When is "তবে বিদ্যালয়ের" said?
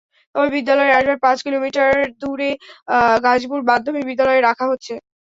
0.35-0.97